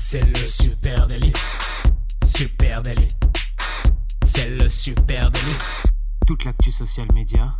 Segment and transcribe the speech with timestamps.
[0.00, 1.32] C'est le super délit.
[2.24, 3.08] Super délit.
[4.22, 5.58] C'est le super délit.
[6.24, 7.52] Toute l'actu social média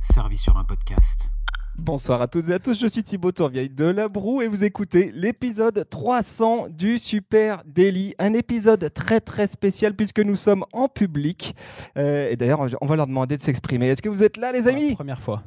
[0.00, 1.30] servie sur un podcast.
[1.78, 4.64] Bonsoir à toutes et à tous, je suis Thibaut Tourvieille de La Broue et vous
[4.64, 8.16] écoutez l'épisode 300 du Super Daily.
[8.18, 11.54] Un épisode très très spécial puisque nous sommes en public.
[11.96, 13.90] Euh, et d'ailleurs, on va leur demander de s'exprimer.
[13.90, 14.96] Est-ce que vous êtes là, les amis?
[14.96, 15.44] Première fois.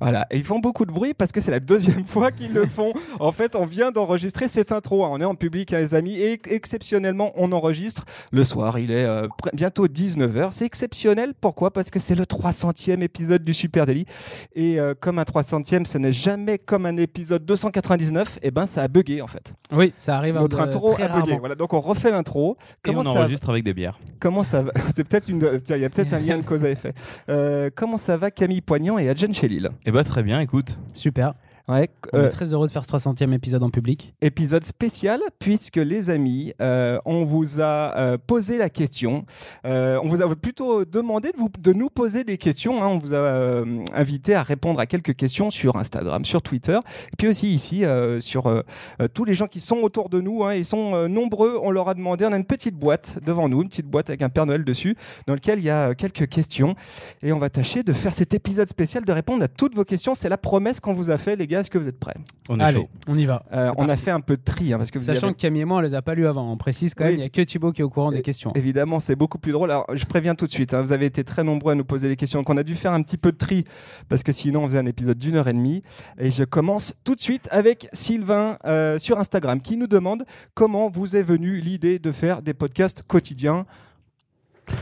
[0.00, 2.66] Voilà, et ils font beaucoup de bruit parce que c'est la deuxième fois qu'ils le
[2.66, 2.92] font.
[3.18, 5.04] En fait, on vient d'enregistrer cette intro.
[5.04, 5.10] hein.
[5.12, 8.78] On est en public, hein, les amis, et exceptionnellement, on enregistre le soir.
[8.78, 10.48] Il est euh, bientôt 19h.
[10.52, 11.34] C'est exceptionnel.
[11.40, 11.70] Pourquoi?
[11.72, 14.06] Parce que c'est le 300e épisode du Super Daily.
[14.54, 18.38] Et euh, comme un 300e, ce n'est jamais comme un épisode 299.
[18.42, 19.52] Et ben, ça a bugué en fait.
[19.72, 21.36] Oui, ça arrive un Notre intro très a bugué.
[21.38, 22.56] Voilà, donc on refait l'intro.
[22.60, 23.98] Et Comment on ça enregistre avec des bières.
[24.18, 24.72] Comment ça va?
[24.94, 25.60] C'est peut-être une.
[25.64, 26.94] Tiens, il y a peut-être un lien de cause à effet.
[27.28, 30.78] Euh, comment ça va, Camille Poignant et Adjen Chélil Eh bah très bien, écoute.
[30.94, 31.34] Super.
[31.70, 34.12] Ouais, On euh, est très heureux de faire ce 300e épisode en public.
[34.20, 39.24] épisode spécial puisque les amis, euh, on vous a euh, posé la question.
[39.64, 42.82] Euh, on vous a plutôt demandé de, vous, de nous poser des questions.
[42.82, 42.88] hein.
[42.88, 46.78] On vous a euh, invité à répondre à quelques questions sur Instagram, sur Twitter,
[47.12, 48.62] et puis aussi ici euh, sur euh,
[49.00, 50.42] euh, tous les gens qui sont autour de nous.
[50.44, 50.54] hein.
[50.54, 51.56] Ils sont euh, nombreux.
[51.62, 52.24] On leur a demandé.
[52.26, 54.96] On a une petite boîte devant nous, une petite boîte avec un Père Noël dessus,
[55.28, 56.74] dans lequel il y a euh, quelques questions.
[57.22, 60.16] Et on va tâcher de faire cet épisode spécial, de répondre à toutes vos questions.
[60.16, 61.59] C'est la promesse qu'on vous a fait, les gars.
[61.60, 62.14] Est-ce que vous êtes prêts?
[62.48, 62.88] On est Allez, chaud.
[63.06, 63.44] on y va.
[63.52, 65.62] Euh, On a fait un peu de tri hein, parce que Sachant avez- que Camille
[65.62, 66.50] et moi, on les a pas lus avant.
[66.50, 68.22] On précise quand Oui, même, il n'y a que Thibaut qui est au courant des
[68.22, 68.52] questions.
[68.54, 69.70] Évidemment, c'est beaucoup plus drôle.
[69.70, 72.08] Alors, je préviens tout de suite, hein, vous avez été très nombreux à nous poser
[72.08, 73.64] des questions, donc on a dû faire un petit peu de tri,
[74.08, 75.82] parce que sinon on faisait un épisode d'une heure et demie.
[76.18, 80.90] Et je commence tout de suite avec Sylvain euh, sur Instagram, qui nous demande comment
[80.90, 83.66] vous est venue l'idée de faire des podcasts quotidiens.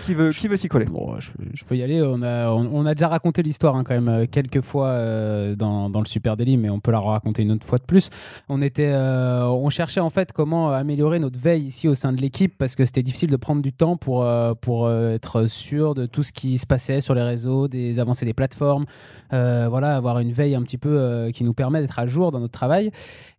[0.05, 2.03] Qui veut, qui veut s'y coller Bon, je, peux y aller.
[2.03, 5.89] On a, on, a déjà raconté l'histoire hein, quand même euh, quelques fois euh, dans,
[5.89, 8.11] le Super Daily, mais on peut la raconter une autre fois de plus.
[8.49, 12.21] On était, euh, on cherchait en fait comment améliorer notre veille ici au sein de
[12.21, 14.27] l'équipe parce que c'était difficile de prendre du temps pour
[14.61, 18.35] pour être sûr de tout ce qui se passait sur les réseaux, des avancées des
[18.35, 18.87] plateformes,
[19.31, 22.53] voilà, avoir une veille un petit peu qui nous permet d'être à jour dans notre
[22.53, 22.91] travail.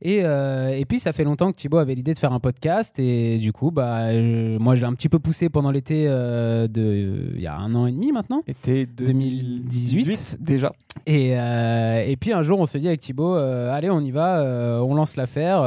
[0.02, 3.38] Et, et puis ça fait longtemps que Thibaut avait l'idée de faire un podcast et
[3.38, 6.08] du coup, bah, moi je l'ai un petit peu poussé pendant l'été
[6.40, 8.42] euh, de il y a un an et demi maintenant.
[8.48, 10.72] Était 2018 déjà.
[11.06, 14.12] Et, euh, et puis un jour, on s'est dit avec Thibaut, euh, allez, on y
[14.12, 14.44] va,
[14.84, 15.62] on lance l'affaire.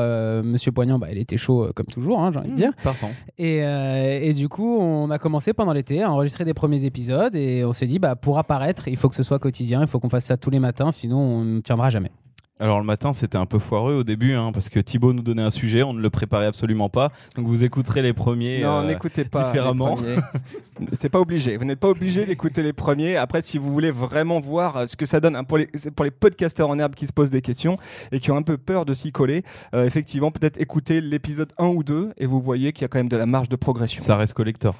[0.44, 2.72] Monsieur Poignant, bah, il était chaud comme toujours, hein, j'ai envie de dire.
[2.82, 3.11] Partant.
[3.38, 7.65] Et, et du coup, on a commencé pendant l'été à enregistrer des premiers épisodes et
[7.65, 10.11] on s'est dit, bah, pour apparaître, il faut que ce soit quotidien, il faut qu'on
[10.11, 12.11] fasse ça tous les matins, sinon on ne tiendra jamais.
[12.62, 15.43] Alors le matin c'était un peu foireux au début hein, parce que Thibaut nous donnait
[15.43, 17.11] un sujet, on ne le préparait absolument pas.
[17.34, 18.61] Donc vous écouterez les premiers.
[18.61, 19.47] non, euh, n'écoutez pas.
[19.47, 19.99] différemment.
[20.93, 21.56] C'est pas obligé.
[21.56, 23.17] Vous n'êtes pas obligé d'écouter les premiers.
[23.17, 26.05] Après, si vous voulez vraiment voir euh, ce que ça donne hein, pour les, pour
[26.05, 27.78] les podcasteurs en herbe qui se posent des questions
[28.12, 29.43] et qui ont un peu peur de s'y coller,
[29.75, 33.00] euh, effectivement, peut-être écouter l'épisode 1 ou 2 et vous voyez qu'il y a quand
[33.00, 34.00] même de la marge de progression.
[34.00, 34.77] Ça reste collector.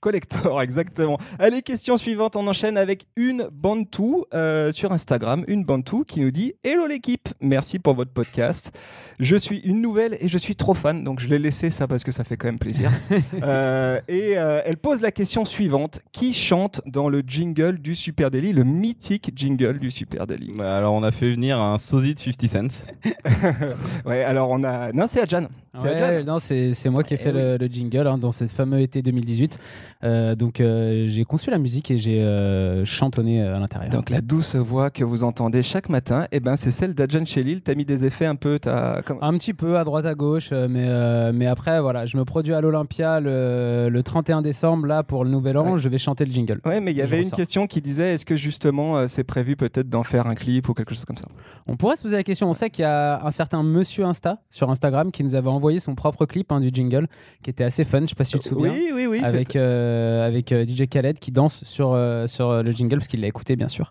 [0.00, 1.18] Collector, exactement.
[1.38, 2.36] Allez, question suivante.
[2.36, 5.44] On enchaîne avec une Bantou euh, sur Instagram.
[5.48, 8.72] Une Bantou qui nous dit Hello l'équipe, merci pour votre podcast.
[9.18, 12.04] Je suis une nouvelle et je suis trop fan, donc je l'ai laissé ça parce
[12.04, 12.90] que ça fait quand même plaisir.
[13.42, 18.30] Euh, et euh, elle pose la question suivante Qui chante dans le jingle du Super
[18.30, 20.52] Daily, le mythique jingle du Super Daily?
[20.54, 22.86] Bah, Alors on a fait venir un sosie de 50 cents.
[24.04, 24.92] Ouais, alors on a.
[24.92, 25.48] Non, c'est Adjan.
[25.76, 26.32] C'est Ouais, Adjan.
[26.32, 28.80] non, c'est c'est moi qui ai Eh fait le, le jingle hein, dans ce fameux
[28.80, 29.58] été 2018.
[30.04, 33.90] Euh, donc euh, j'ai conçu la musique et j'ai euh, chantonné à l'intérieur.
[33.92, 37.62] Donc la douce voix que vous entendez chaque matin, eh ben, c'est celle d'Adjan Chelil.
[37.62, 38.58] T'as mis des effets un peu.
[38.58, 39.00] T'as...
[39.20, 42.60] Un petit peu à droite à gauche, mais, mais après, voilà, je me produis à
[42.60, 45.78] l'Olympia le, le 31 décembre, là, pour le Nouvel An, Ouais.
[45.78, 46.60] je vais chanter le jingle.
[46.64, 47.36] Ouais, mais il y Je avait une ressors.
[47.36, 50.94] question qui disait est-ce que justement c'est prévu peut-être d'en faire un clip ou quelque
[50.94, 51.26] chose comme ça?
[51.66, 54.38] On pourrait se poser la question, on sait qu'il y a un certain monsieur Insta
[54.50, 57.06] sur Instagram qui nous avait envoyé son propre clip hein, du jingle,
[57.42, 58.72] qui était assez fun, je sais pas si tu te souviens.
[58.72, 59.20] Oui, oui, oui.
[59.22, 63.20] avec euh, avec euh, DJ Khaled qui danse sur euh, sur le jingle parce qu'il
[63.20, 63.90] l'a écouté bien sûr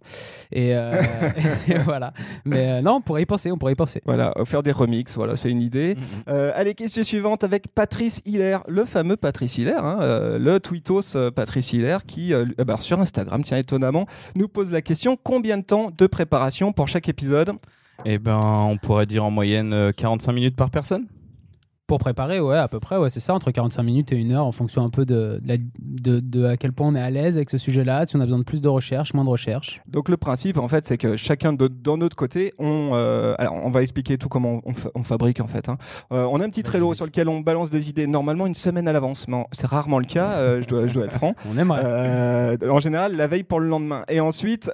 [0.51, 1.01] et, euh,
[1.67, 2.13] et voilà
[2.45, 5.15] mais euh, non on pourrait y penser on pourrait y penser Voilà, faire des remixes,
[5.15, 5.97] voilà, c'est une idée.
[6.27, 9.97] Euh, allez, question suivante avec Patrice Hiller, le fameux Patrice Hiller, hein,
[10.39, 12.33] le tweetos Patrice Hiller, qui,
[12.65, 14.05] bah, sur Instagram, tiens, étonnamment,
[14.35, 17.51] nous pose la question combien de temps de préparation pour chaque épisode?
[18.03, 21.05] Et ben on pourrait dire en moyenne euh, 45 minutes par personne.
[21.87, 24.47] Pour préparer, ouais, à peu près, ouais, c'est ça, entre 45 minutes et une heure,
[24.47, 27.11] en fonction un peu de, de, la- de- de à quel point on est à
[27.11, 29.81] l'aise avec ce sujet-là, si on a besoin de plus de recherche, moins de recherche.
[29.87, 33.53] Donc le principe, en fait, c'est que chacun de, dans notre côté, on, euh, alors
[33.63, 35.69] on va expliquer tout comment on, fa- on fabrique en fait.
[35.69, 35.77] hein.
[36.11, 38.87] Euh, on a un petit Trello sur lequel on balance des idées normalement une semaine
[38.87, 40.31] à l'avance, mais c'est rarement le cas.
[40.31, 41.35] euh, je, dois, je dois être franc.
[41.53, 42.57] On aimerait.
[42.67, 44.05] En général, la veille pour le lendemain.
[44.09, 44.71] Et ensuite,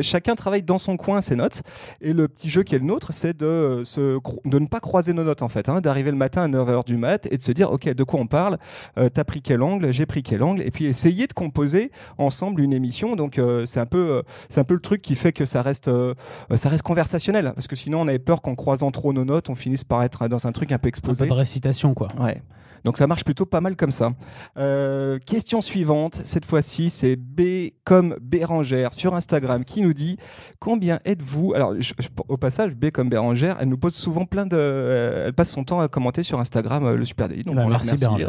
[0.00, 1.60] chacun travaille dans son coin ses notes.
[2.00, 5.12] Et le petit jeu qui est le nôtre, c'est de, se, de ne pas croiser
[5.12, 5.68] nos notes, en fait.
[5.68, 8.20] hein, D'arriver le matin à 9h du mat et de se dire, OK, de quoi
[8.20, 8.58] on parle?
[8.98, 9.92] Euh, T'as pris quel angle?
[9.92, 10.62] J'ai pris quel angle?
[10.62, 13.16] Et puis essayer de composer ensemble une émission.
[13.16, 15.62] Donc, euh, c'est un, peu, euh, c'est un peu le truc qui fait que ça
[15.62, 16.14] reste, euh,
[16.56, 17.52] ça reste conversationnel.
[17.54, 20.28] Parce que sinon, on avait peur qu'en croisant trop nos notes, on finisse par être
[20.28, 21.24] dans un truc un peu un exposé.
[21.24, 22.08] peu de récitation, quoi.
[22.18, 22.42] Ouais.
[22.84, 24.12] Donc ça marche plutôt pas mal comme ça.
[24.58, 30.16] Euh, question suivante, cette fois-ci c'est B comme Bérangère sur Instagram qui nous dit
[30.60, 34.46] combien êtes-vous Alors je- je- au passage B comme Bérangère, elle nous pose souvent plein
[34.46, 37.42] de, euh, elle passe son temps à commenter sur Instagram euh, le Super Daily.
[37.42, 38.24] Donc Bah, on la merci, remercie.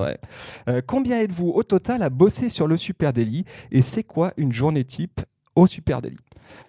[0.67, 0.81] Ouais.
[0.87, 4.83] Combien êtes-vous au total à bosser sur le Super Daily et c'est quoi une journée
[4.83, 5.21] type
[5.55, 6.17] au Super Daily?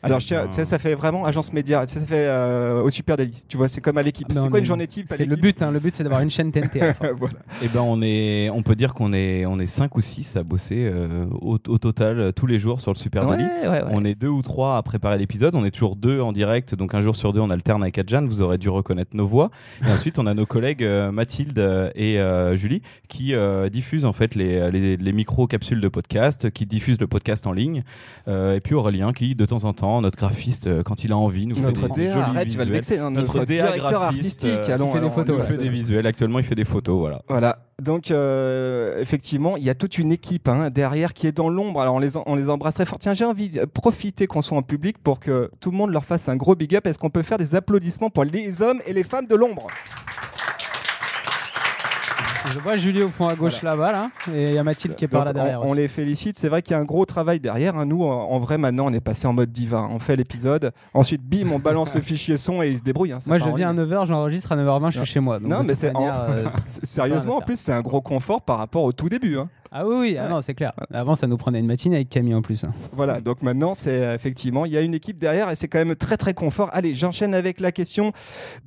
[0.02, 1.86] Alors, je tiens, ben- tu sais, ça fait vraiment agence média.
[1.86, 3.34] Ça, ça fait euh, au Super Daily.
[3.48, 4.32] Tu vois, c'est comme à l'équipe.
[4.32, 6.30] Non, C'est quoi une journée type C'est le but, hein, le but c'est d'avoir une
[6.30, 6.80] chaîne TNT.
[7.18, 7.38] Voilà.
[7.62, 10.42] Eh ben on est, on peut dire qu'on est, on est 5 ou 6 à
[10.42, 13.48] bosser euh, au, au total euh, tous les jours sur le Super Ouais, Daily.
[13.62, 13.82] ouais, ouais.
[13.90, 15.54] On est deux ou trois à préparer l'épisode.
[15.54, 18.26] On est toujours deux en direct, donc un jour sur deux, on alterne avec Adjan.
[18.26, 19.50] Vous aurez dû reconnaître nos voix.
[19.86, 21.58] Et ensuite, on a nos collègues euh, Mathilde
[21.94, 26.50] et euh, Julie qui euh, diffusent en fait les, les, les micro capsules de podcast,
[26.50, 27.82] qui diffusent le podcast en ligne.
[28.28, 31.16] Euh, et puis Aurélien qui, de temps en temps, notre graphiste, euh, quand il a
[31.16, 32.72] envie, nous Notre fait des, DA, jolis arrête, tu vas le visuels.
[32.72, 32.98] vexer.
[32.98, 34.70] hein, Notre notre DA directeur graphiste, artistique.
[34.70, 36.06] allons, fait des photos, Il fait des visuels.
[36.06, 36.98] Actuellement, il fait des photos.
[36.98, 37.22] Voilà.
[37.28, 37.58] Voilà.
[37.82, 41.80] Donc, euh, effectivement, il y a toute une équipe hein, derrière qui est dans l'ombre.
[41.80, 42.98] Alors, on les, on les embrasse très fort.
[42.98, 46.04] Tiens, j'ai envie de profiter qu'on soit en public pour que tout le monde leur
[46.04, 46.86] fasse un gros big up.
[46.86, 49.66] Est-ce qu'on peut faire des applaudissements pour les hommes et les femmes de l'ombre?
[52.52, 55.04] Je vois Julie au fond à gauche là-bas, là, et il y a Mathilde qui
[55.04, 55.60] est par Donc, là derrière.
[55.62, 55.80] on, on aussi.
[55.80, 56.38] les félicite.
[56.38, 57.76] C'est vrai qu'il y a un gros travail derrière.
[57.76, 57.86] hein.
[57.86, 59.86] Nous, en, en vrai, maintenant, on est passé en mode diva.
[59.90, 60.72] On fait l'épisode.
[60.94, 63.12] Ensuite, bim, on balance le fichier son et ils se débrouillent.
[63.12, 63.18] hein.
[63.26, 63.82] Moi, je en viens à ligne.
[63.82, 65.38] 9h, j'enregistre à 9h20, je suis chez moi.
[65.38, 66.44] donc Non, de mais toute c'est en- manière, euh,
[66.82, 69.38] Sérieusement, en plus, c'est un gros confort par rapport au tout début.
[69.38, 69.48] hein.
[69.72, 70.72] Ah oui, oui, ah non, c'est clair.
[70.92, 72.64] Avant, ça nous prenait une matinée avec Camille en plus.
[72.64, 72.72] hein.
[72.92, 75.78] Voilà, donc maintenant, c'est euh, effectivement, il y a une équipe derrière et c'est quand
[75.84, 76.70] même très très confort.
[76.72, 78.12] Allez, j'enchaîne avec la question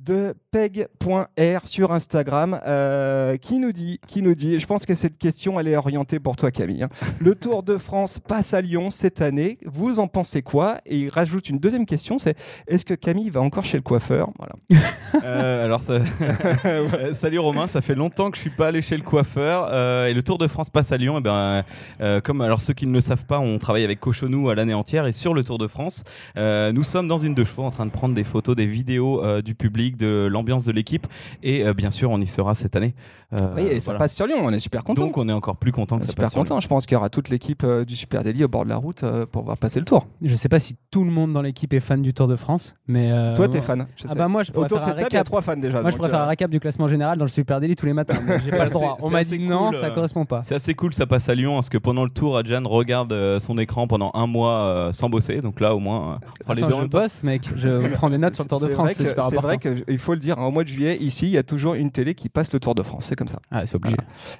[0.04, 5.18] de peg.r sur Instagram euh, qui nous dit, qui nous dit, je pense que cette
[5.18, 6.82] question elle est orientée pour toi Camille.
[6.82, 6.88] hein.
[7.20, 9.58] Le Tour de France passe à Lyon cette année.
[9.64, 10.78] Vous en pensez quoi?
[10.86, 12.36] Et il rajoute une deuxième question, c'est
[12.66, 14.30] est-ce que Camille va encore chez le coiffeur?
[14.38, 14.54] Voilà.
[15.24, 15.94] Euh, alors, ça...
[16.64, 20.06] Euh, salut Romain, ça fait longtemps que je suis pas allé chez le coiffeur euh,
[20.06, 21.18] et le Tour de France passe à Lyon.
[21.18, 21.64] Et ben,
[22.00, 24.74] euh, comme alors ceux qui ne le savent pas, on travaille avec Cochonou à l'année
[24.74, 26.04] entière et sur le Tour de France,
[26.36, 29.24] euh, nous sommes dans une deux chevaux en train de prendre des photos, des vidéos
[29.24, 31.06] euh, du public, de l'ambiance de l'équipe
[31.42, 32.94] et euh, bien sûr on y sera cette année.
[33.32, 33.98] Euh, oui, et ça voilà.
[34.00, 35.02] passe sur Lyon, on est super content.
[35.04, 36.44] Donc on est encore plus content que ça super passe sur Lyon.
[36.44, 36.60] content.
[36.60, 38.76] Je pense qu'il y aura toute l'équipe euh, du Super Daily au bord de la
[38.76, 40.06] route euh, pour voir passer le tour.
[40.22, 42.74] Je sais pas si tout le monde dans l'équipe est fan du Tour de France,
[42.88, 43.10] mais.
[43.12, 43.86] euh, Toi, t'es fan.
[43.96, 44.14] je Ah sais.
[44.16, 45.80] bah moi, je Autour de cette table, il y a trois fans déjà.
[45.80, 47.92] Moi, je préfère euh, un récap du classement général dans le Super Daily tous les
[47.92, 48.18] matins.
[48.26, 48.96] mais J'ai pas le droit.
[48.98, 50.42] C'est- On m'a dit non, cool, ça euh, correspond pas.
[50.42, 53.38] C'est assez cool, ça passe à Lyon, parce que pendant le tour, Adjan regarde euh,
[53.38, 55.40] son écran pendant un mois euh, sans bosser.
[55.40, 56.98] Donc là, au moins, euh, on fera les Attends, deux en je même temps.
[57.00, 57.42] bosse, mec.
[57.56, 59.36] Je prends des notes sur le Tour de C'est France, vrai c'est que- super C'est
[59.36, 61.74] vrai qu'il faut le dire, hein, au mois de juillet, ici, il y a toujours
[61.74, 63.04] une télé qui passe le Tour de France.
[63.04, 63.38] C'est comme ça.
[63.50, 63.96] Ah, c'est obligé.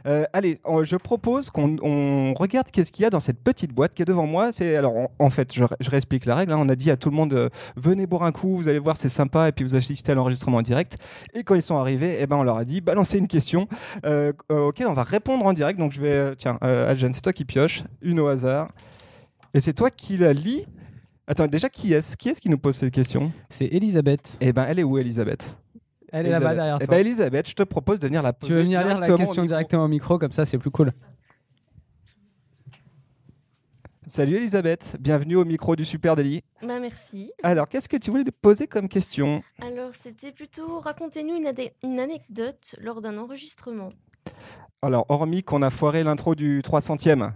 [0.07, 3.95] Euh, allez, je propose qu'on on regarde qu'est-ce qu'il y a dans cette petite boîte
[3.95, 4.51] qui est devant moi.
[4.53, 6.53] C'est alors en, en fait, je, je réexplique la règle.
[6.53, 6.59] hein.
[6.61, 8.97] On a dit à tout le monde euh, venez boire un coup, vous allez voir,
[8.97, 10.97] c'est sympa, et puis vous assistez à l'enregistrement en direct.
[11.35, 13.69] Et quand ils sont arrivés, eh ben on leur a dit balancez une question
[14.07, 15.79] euh, euh, auquel on va répondre en direct.
[15.79, 18.71] Donc je vais, euh, tiens, euh, Adjan, c'est toi qui pioche, une au hasard,
[19.55, 20.67] et c'est toi qui la lis.
[21.27, 23.33] Attends, déjà qui est-ce Qui est-ce qui nous pose cette question?
[23.49, 24.39] C'est Elisabeth.
[24.41, 25.55] Eh ben, elle est où, Elisabeth?
[26.13, 26.95] Elle est là-bas derrière Eh toi.
[26.97, 29.17] ben, Elisabeth, je te propose de venir la poser Tu veux venir lire la au
[29.17, 30.93] question directement au micro, comme ça c'est plus cool.
[34.09, 36.43] Salut Elisabeth, bienvenue au micro du Super Daily.
[36.67, 37.31] Bah merci.
[37.45, 39.41] Alors, qu'est-ce que tu voulais te poser comme question?
[39.63, 43.91] Alors c'était plutôt racontez-nous une anecdote lors d'un enregistrement.
[44.83, 47.33] Alors, hormis qu'on a foiré l'intro du 300e,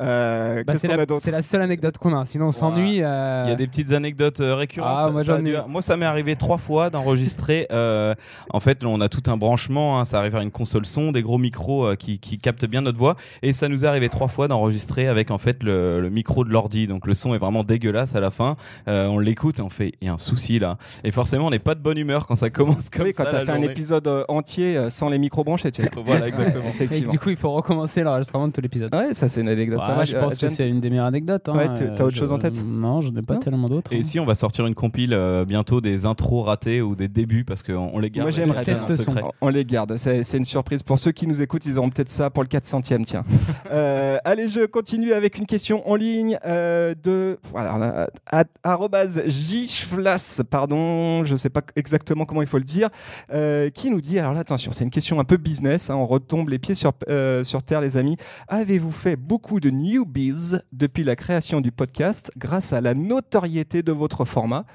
[0.00, 2.52] euh, Bah, c'est qu'on la, a d'autre c'est la seule anecdote qu'on a, sinon on
[2.52, 3.02] s'ennuie.
[3.02, 4.90] euh, Il y a des petites anecdotes euh, récurrentes.
[5.06, 7.66] Ah, moi, Ça moi, m'est arrivé trois fois d'enregistrer.
[7.72, 8.14] euh,
[8.50, 9.98] en fait, on a tout un branchement.
[10.00, 12.80] hein, ça arrive à une console son, des gros micros euh, qui, qui captent bien
[12.82, 13.16] notre voix.
[13.42, 16.50] Et ça nous est arrivé trois fois d'enregistrer avec en fait le, le micro de
[16.50, 16.86] l'ordi.
[16.86, 18.56] Donc le son est vraiment dégueulasse à la fin.
[18.88, 20.76] Euh, on l'écoute et on fait il y a un souci là.
[21.04, 23.30] Et forcément, on n'est pas de bonne humeur quand ça commence comme Oui, quand ça.
[23.30, 25.82] tu as la fait un épisode euh, entier euh, sans les micros branchés, tu.
[26.06, 26.64] Voilà, exactement.
[26.66, 27.12] Et Effectivement.
[27.12, 28.94] du coup, il faut recommencer l'enregistrement de tout l'épisode.
[28.94, 31.48] Ouais, ça c'est une anecdote Ah, je euh, pense que c'est une des meilleures anecdotes.
[31.48, 31.56] hein.
[31.56, 33.92] Ouais, t'as- t'as autre Je- chose en tête Non, je n'ai pas Non tellement d'autres.
[33.92, 34.02] Et hein.
[34.02, 37.62] si on va sortir une compile euh, bientôt des intros ratées ou des débuts parce
[37.62, 38.26] qu'on on les garde.
[38.26, 38.74] Moi j'aimerais bien.
[39.40, 40.82] On- On les garde, c'est une surprise.
[40.82, 43.24] Pour ceux qui nous écoutent, ils auront peut-être ça pour le 400e, tiens.
[43.70, 48.08] Euh, allez, je continue avec une question en ligne euh, de voilà,
[49.28, 52.88] jflas, pardon, je sais pas exactement comment il faut le dire,
[53.32, 56.06] euh, qui nous dit, alors là attention, c'est une question un peu business, hein, on
[56.06, 58.16] retombe les pieds sur, euh, sur terre les amis.
[58.48, 63.92] Avez-vous fait beaucoup de newbies depuis la création du podcast grâce à la notoriété de
[63.92, 64.66] votre format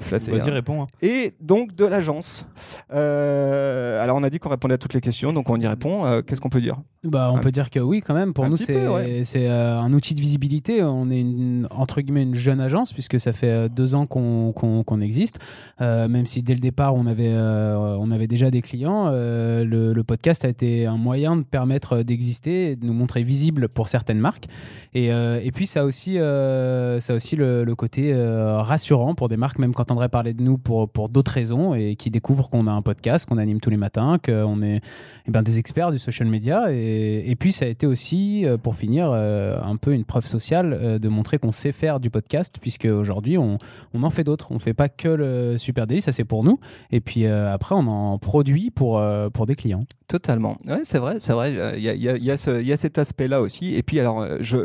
[0.00, 0.82] Flatté, Vas-y, hein réponds.
[0.82, 0.86] hein.
[1.02, 2.46] et donc de l'agence.
[2.92, 6.04] Euh, alors on a dit qu'on répondait à toutes les questions, donc on y répond.
[6.06, 6.76] Euh, Qu'est-ce qu'on peut dire?
[7.02, 8.32] Bah, on Un- peut dire que oui, quand même.
[8.32, 9.22] Pour un nous, petit c'est peu, ouais.
[9.24, 10.82] c'est, euh, un outil de visibilité.
[10.82, 14.52] On est une, entre guillemets une jeune agence puisque ça fait euh, deux ans qu'on
[14.52, 15.38] qu'on- qu'on existe.
[15.80, 19.64] Euh, même si dès le départ on avait euh, on avait déjà des clients, euh,
[19.64, 23.68] le, le podcast a été un moyen de permettre d'exister, et de nous montrer visible
[23.68, 24.46] pour certaines marques.
[24.94, 28.62] Et, euh, et puis ça a aussi euh, ça a aussi le, le côté euh,
[28.62, 31.96] rassurant pour des marques, même quand André parlait de nous pour pour d'autres raisons et
[31.96, 34.80] qui découvrent qu'on a un podcast, qu'on anime tous les matins, qu'on est
[35.26, 36.72] eh ben, des experts du social media.
[36.72, 40.26] Et, et puis, ça a été aussi, euh, pour finir, euh, un peu une preuve
[40.26, 43.58] sociale euh, de montrer qu'on sait faire du podcast, puisque aujourd'hui, on,
[43.94, 44.52] on en fait d'autres.
[44.52, 46.58] On fait pas que le Super Daily, ça c'est pour nous.
[46.90, 49.02] Et puis après, on en produit pour,
[49.32, 49.84] pour des clients.
[50.08, 50.56] Totalement.
[50.66, 51.52] Ouais, c'est vrai, c'est vrai.
[51.76, 53.74] Il y a, y y a ce- y a cet aspect-là aussi.
[53.74, 54.56] Et puis, alors, je,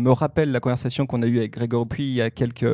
[0.00, 2.66] me rappelle la conversation qu'on a eue avec Grégory Puy il y a quelques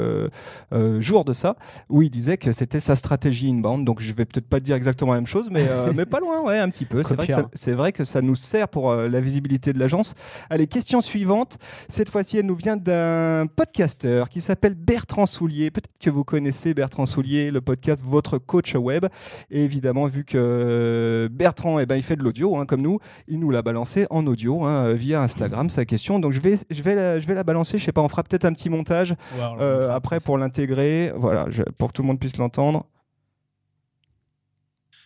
[1.01, 1.57] jours de ça,
[1.89, 3.85] où il disait que c'était sa stratégie inbound.
[3.85, 6.41] Donc, je vais peut-être pas dire exactement la même chose, mais, euh, mais pas loin,
[6.43, 7.03] ouais, un petit peu.
[7.03, 7.27] C'est vrai,
[7.75, 10.15] vrai que ça nous sert pour euh, la visibilité de l'agence.
[10.51, 11.59] Allez, question suivante.
[11.89, 15.71] Cette fois-ci, elle nous vient d'un podcasteur qui s'appelle Bertrand Soulier.
[15.71, 19.07] Peut-être que vous connaissez Bertrand Soulier, le podcast Votre Coach Web.
[19.51, 22.99] Et évidemment, vu que Bertrand, eh ben, il fait de l'audio, hein, comme nous,
[23.29, 26.19] il nous l'a balancé en audio hein, via Instagram, sa question.
[26.19, 27.79] Donc je vais, je vais, la, je vais la balancer.
[27.79, 29.15] Je sais pas, on fera peut-être un petit montage
[29.61, 31.13] euh, après pour l'intégrer.
[31.17, 32.87] Voilà, je- pour que tout le monde puisse l'entendre.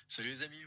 [0.09, 0.63] Salut les amis,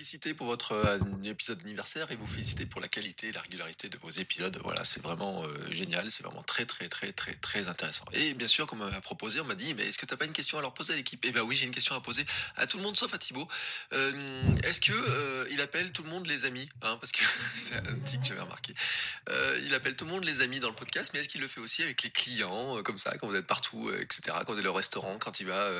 [0.00, 3.90] féliciter pour votre euh, épisode anniversaire et vous féliciter pour la qualité et la régularité
[3.90, 4.58] de vos épisodes.
[4.64, 8.06] Voilà, c'est vraiment euh, génial, c'est vraiment très très très très très intéressant.
[8.14, 10.24] Et bien sûr, comme on m'a proposé, on m'a dit, mais est-ce que t'as pas
[10.24, 11.22] une question à leur poser à l'équipe?
[11.26, 12.24] Eh ben oui, j'ai une question à poser
[12.56, 13.46] à tout le monde sauf à Thibaut.
[13.92, 16.66] Euh, est-ce que il appelle tout le monde les amis?
[16.80, 17.22] Hein, Parce que
[17.58, 18.72] c'est un tic que j'avais remarqué.
[19.64, 21.60] Il appelle tout le monde les amis dans le podcast, mais est-ce qu'il le fait
[21.60, 24.38] aussi avec les clients, comme ça, quand vous êtes partout, etc.
[24.46, 25.70] Quand vous êtes au restaurant, quand il va,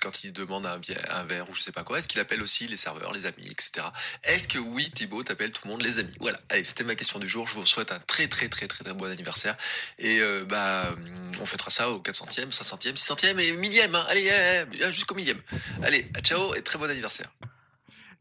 [0.00, 2.66] quand il demande un, un verre ou je sais pas quoi, est-ce qu'il appelle aussi
[2.66, 3.86] les serveurs, les amis, etc.
[4.24, 6.14] Est-ce que oui, Thibaut, t'appelles tout le monde les amis?
[6.20, 6.40] Voilà.
[6.48, 7.46] Allez, c'était ma question du jour.
[7.48, 9.56] Je vous souhaite un très très très très très bon anniversaire
[9.98, 10.94] et euh, bah
[11.40, 13.94] on fêtera ça au 400e, 500e, 600e et millième.
[13.94, 14.04] hein.
[14.08, 15.40] Allez, eh, eh, jusqu'au millième.
[15.82, 17.30] Allez, ciao et très bon anniversaire.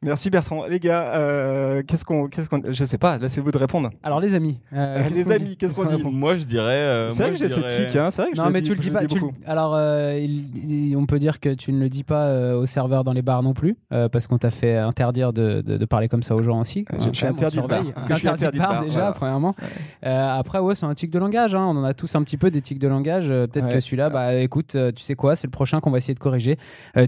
[0.01, 0.65] Merci Bertrand.
[0.68, 3.18] Les gars, euh, qu'est-ce qu'on, qu'est-ce qu'on, je sais pas.
[3.18, 3.89] Là, c'est vous de répondre.
[4.01, 4.58] Alors, les amis.
[4.72, 6.72] euh, Euh, les amis, qu'est-ce qu'on dit Moi, je dirais.
[6.72, 8.10] euh, c'est vrai que je j'ai ce tic, hein.
[8.10, 9.01] C'est vrai que je Non, le mais dis- tu le je dis pas.
[9.01, 9.36] dis tu le- beaucoup.
[9.46, 12.65] Alors, euh, il- il- on peut dire que tu ne le dis pas euh, aux
[12.65, 15.86] serveurs dans les bars non plus, euh, parce qu'on t'a fait interdire de, de- de
[15.86, 16.86] parler comme ça aux gens aussi.
[16.98, 17.91] Je- je suis interdit de bar, surveille.
[17.94, 19.53] parce que je suis interdit de bar, déjà, premièrement.
[20.01, 21.56] Après, ouais, c'est un tic de langage.
[21.56, 21.65] hein.
[21.70, 23.27] On en a tous un petit peu des tics de langage.
[23.27, 26.20] Peut-être que celui-là, bah, écoute, tu sais quoi, c'est le prochain qu'on va essayer de
[26.20, 26.58] corriger.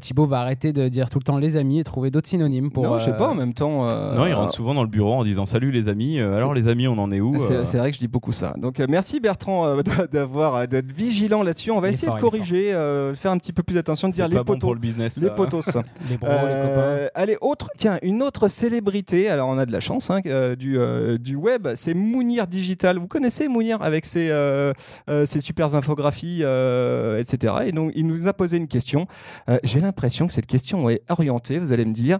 [0.01, 2.91] Thibaut va arrêter de dire tout le temps les amis et trouver d'autres synonymes pour.
[2.91, 3.29] non, je sais euh, pas.
[3.29, 3.87] En même temps.
[3.87, 6.19] euh, Non, il rentre souvent dans le bureau en disant Salut les amis.
[6.19, 8.31] Euh, alors, les amis, on en est où C'est Euh, vrai que je dis beaucoup
[8.31, 8.53] ça.
[8.57, 11.71] Donc euh, merci Bertrand euh, d'avoir euh, d'être vigilant là-dessus.
[11.71, 14.25] On va essayer fort, de corriger, euh, faire un petit peu plus d'attention, de dire
[14.25, 14.73] pas les bon pour potos.
[14.73, 15.17] le business.
[15.17, 15.65] les potos.
[16.09, 16.41] Les bros, les copains.
[16.81, 19.29] Euh, allez, autre, tiens, une autre célébrité.
[19.29, 21.67] Alors, on a de la chance hein, euh, du, euh, du web.
[21.75, 22.97] C'est Mounir Digital.
[22.97, 24.73] Vous connaissez Mounir avec ses, euh,
[25.09, 27.53] euh, ses super infographies, euh, etc.
[27.67, 29.05] Et donc, il nous a posé une question.
[29.49, 31.59] Euh, J'ai l'impression que cette question est orientée.
[31.59, 32.19] Vous allez me dire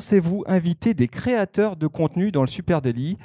[0.00, 3.18] pensez-vous inviter des créateurs de contenu dans le Super Daily?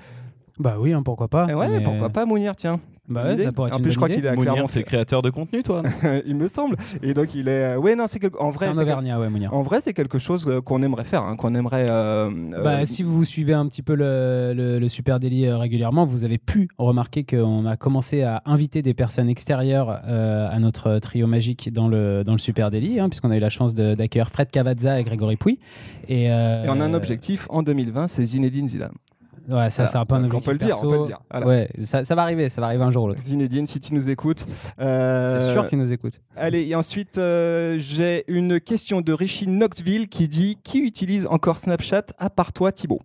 [0.60, 1.48] Bah oui, hein, pourquoi pas.
[1.50, 2.82] Eh Ouais, mais- pourquoi pas Mounir, tiens.
[3.07, 4.67] Bah ouais, ça pourrait être En plus, je crois qu'il est à Mounir, Clermont.
[4.67, 5.83] t'es créateur de contenu, toi
[6.25, 6.75] il me semble.
[7.03, 7.75] Et donc, il est.
[7.75, 8.38] Ouais, non, c'est quelque...
[8.39, 9.53] en vrai, C'est un quel- ouais, Mounir.
[9.53, 11.85] en vrai, c'est quelque chose euh, qu'on aimerait faire, hein, qu'on aimerait.
[11.89, 15.57] euh, euh, Bah, si vous suivez un petit peu le, le- le Super Daily euh,
[15.57, 20.57] régulièrement, vous avez pu remarquer qu'on a commencé à inviter des personnes extérieures euh, à
[20.59, 23.75] notre trio magique dans le, dans le Super Daily, hein, puisqu'on a eu la chance
[23.75, 25.59] d'accueillir Fred Cavazza et Grégory Pouy.
[26.07, 28.93] Et, euh, Et on a un objectif en 2020, c'est Zinedine Zidane.
[29.49, 31.05] Ouais, ça, c'est un peu un Donc, on objectif peut le dire, on peut le
[31.07, 31.19] dire.
[31.29, 31.47] Voilà.
[31.47, 33.21] Ouais, ça, ça va arriver, ça va arriver un jour ou l'autre.
[33.21, 34.45] Zinedine, si tu nous écoutes.
[34.79, 36.21] euh, C'est sûr qu'il nous écoute.
[36.35, 41.57] Allez, et ensuite, euh, j'ai une question de Richie Knoxville qui dit Qui utilise encore
[41.57, 43.01] Snapchat à part toi, Thibaut?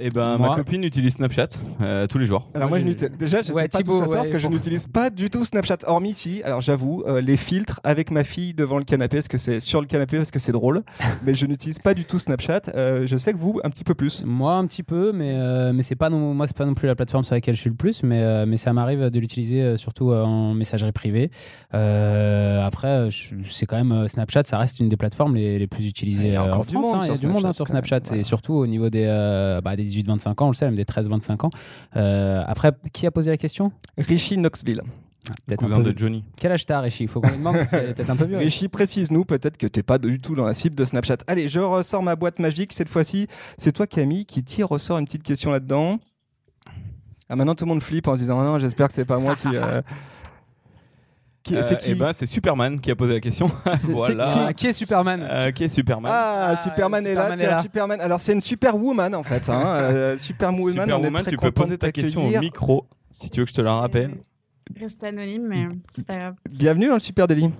[0.00, 1.48] Eh ben, Moi- ma copine utilise Snapchat
[1.80, 2.48] euh, tous les jours.
[2.54, 4.38] Alors moi, je n'utilise- déjà je Ouais, sais pas Thibaut, ça sort ouais, parce que
[4.38, 8.22] je n'utilise pas du tout Snapchat hormis si alors j'avoue euh, les filtres avec ma
[8.24, 10.82] fille devant le canapé parce que c'est sur le canapé parce que c'est drôle
[11.24, 13.94] mais je n'utilise pas du tout Snapchat Euh, je sais que vous un petit peu
[13.94, 16.74] plus Moi un petit peu, mais euh, mais c'est pas non, moi c'est pas non
[16.74, 19.18] plus la plateforme sur laquelle je suis le plus, mais euh, mais ça m'arrive de
[19.20, 21.30] l'utiliser euh, surtout euh, en messagerie privée.
[21.74, 25.66] Euh, après, je- c'est quand même euh, Snapchat, ça reste une des plateformes les, les
[25.66, 26.84] plus utilisées Il y a euh, encore en du France.
[26.86, 27.00] monde hein.
[27.04, 27.84] Il y a sur du monde hein, Snapchat, sur quand même.
[27.84, 28.20] Snapchat Voilà.
[28.20, 30.84] et surtout au niveau des euh, bah, des 18-25 ans, on le sait, même des
[30.84, 31.50] 13-25 ans.
[31.96, 33.72] Euh, après, qui a posé la question?
[33.96, 34.82] Richie Knoxville.
[35.46, 36.24] Peut-être un Cousin peu- de Johnny.
[36.40, 38.24] Quel âge t'as, Richie Il faut qu'on lui demande, parce qu'elle est peut-être un peu
[38.24, 38.38] vieux.
[38.38, 41.18] Richie précise-nous peut-être que t'es pas du tout dans la cible de Snapchat.
[41.26, 43.26] Allez je ressors ma boîte magique cette fois-ci.
[43.58, 45.98] C'est toi Camille qui tire ressort une petite question là-dedans.
[47.28, 49.18] Ah maintenant tout le monde flippe en se disant Ah non j'espère que c'est pas
[49.18, 49.82] moi qui euh,
[51.48, 53.50] qui- Euh, c'est qui eh ben, c'est Superman qui a posé la question.
[53.78, 54.46] c'est voilà.
[54.48, 57.42] Ah, qui est Superman Euh, qui est Superman Ah, Ah, Superman est là, Superman est
[57.42, 57.62] tiens, là.
[57.62, 58.00] Superman.
[58.00, 59.62] Alors c'est une superwoman en fait, hein.
[59.66, 60.62] euh, Superwoman.
[60.64, 63.50] on est Superwoman, très tu peux poser ta question au micro si tu veux que
[63.50, 64.14] je te la rappelle.
[64.78, 66.34] Reste anonyme, mais c'est pas grave.
[66.50, 67.50] Bienvenue dans le Super Daily.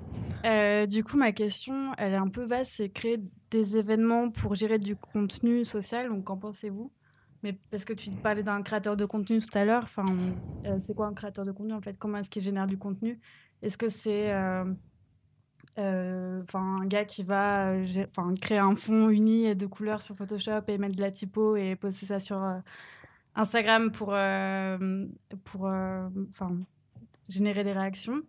[0.44, 3.18] Euh, du coup, ma question, elle est un peu vaste, c'est créer
[3.50, 6.08] des événements pour gérer du contenu social.
[6.10, 6.92] Donc, qu'en pensez-vous?
[7.42, 9.84] Mais parce que tu parlais d'un créateur de contenu tout à l'heure.
[9.84, 10.04] Enfin,
[10.66, 11.96] euh, c'est quoi un créateur de contenu en fait?
[11.96, 13.18] Comment est-ce qu'il génère du contenu?
[13.62, 14.64] Est-ce que c'est euh,
[15.78, 18.06] euh, un gars qui va euh,
[18.40, 22.06] créer un fond uni de couleurs sur Photoshop et mettre de la typo et poster
[22.06, 22.40] ça sur
[23.34, 24.12] Instagram pour,
[27.28, 28.22] générer des réactions?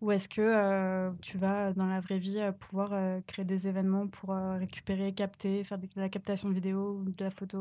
[0.00, 2.90] Ou est-ce que tu vas, dans la vraie vie, pouvoir
[3.26, 7.58] créer des événements pour récupérer, capter, faire de la captation vidéo ou de la photo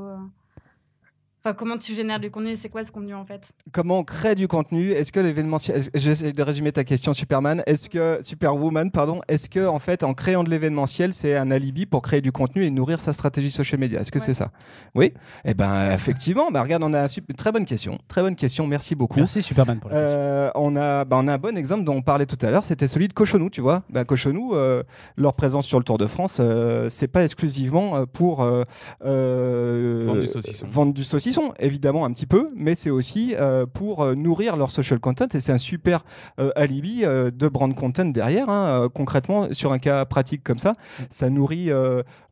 [1.47, 3.41] Enfin, comment tu génères du contenu C'est quoi ce contenu en fait?
[3.71, 4.91] Comment on crée du contenu?
[4.91, 7.63] Est-ce que l'événementiel, j'essaie de résumer ta question, Superman.
[7.65, 11.85] Est-ce que Superwoman, pardon, est-ce que en fait, en créant de l'événementiel, c'est un alibi
[11.85, 14.01] pour créer du contenu et nourrir sa stratégie social media?
[14.01, 14.25] Est-ce que Ouais.
[14.25, 14.51] c'est ça?
[14.93, 15.13] Oui?
[15.45, 16.51] Eh ben, effectivement.
[16.51, 18.67] Bah regarde, on a un sup- très bonne question, très bonne question.
[18.67, 19.17] Merci beaucoup.
[19.19, 20.17] Merci Superman pour la question.
[20.19, 22.65] Euh, on, a, bah, on a un bon exemple dont on parlait tout à l'heure,
[22.65, 23.83] c'était celui de Cochonou, tu vois.
[23.89, 24.83] Bah, Cochonou, euh,
[25.15, 28.63] leur présence sur le Tour de France, euh, c'est pas exclusivement euh, pour euh,
[29.05, 30.67] euh, Vendre du saucisson.
[30.69, 34.71] vendre du saucisson, évidemment un petit peu, mais c'est aussi euh, pour euh, nourrir leur
[34.71, 36.03] social content et c'est un super
[36.39, 38.49] euh, alibi euh, de brand content derrière.
[38.49, 38.87] hein.
[38.93, 40.73] Concrètement, sur un cas pratique comme ça,
[41.09, 41.69] ça nourrit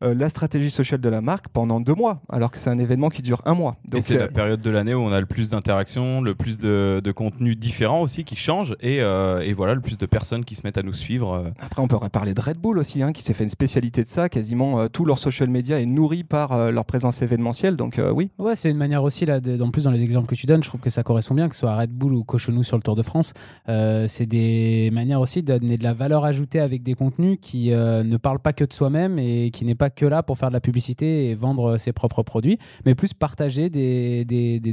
[0.00, 3.22] la stratégie sociale de la marque pendant deux mois, alors que c'est un événement qui
[3.22, 3.76] dure un mois.
[3.86, 6.58] Et Donc c'est la période de l'année où on a le plus d'interactions, le plus
[6.58, 10.44] de, de contenus différents aussi qui changent et, euh, et voilà le plus de personnes
[10.44, 11.52] qui se mettent à nous suivre.
[11.58, 14.08] Après, on pourrait parler de Red Bull aussi, hein, qui s'est fait une spécialité de
[14.08, 14.28] ça.
[14.28, 17.76] Quasiment euh, tout leur social media est nourri par euh, leur présence événementielle.
[17.76, 18.30] Donc, euh, oui.
[18.38, 20.62] Ouais, c'est une manière aussi, là, de- en plus dans les exemples que tu donnes,
[20.62, 22.82] je trouve que ça correspond bien, que ce soit Red Bull ou Cochonou sur le
[22.82, 23.32] Tour de France.
[23.68, 27.72] Euh, c'est des manières aussi de donner de la valeur ajoutée avec des contenus qui
[27.72, 30.48] euh, ne parlent pas que de soi-même et qui n'est pas que là pour faire
[30.48, 34.72] de la publicité et vendre ses propres produits, mais plus partager des, des, des,